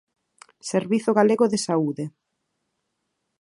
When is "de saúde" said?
1.51-2.05